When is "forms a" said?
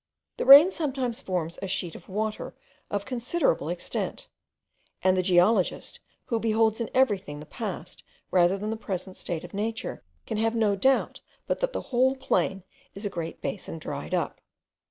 1.21-1.67